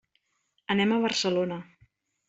Anem 0.77 0.95
a 0.95 0.99
Barcelona. 1.05 1.63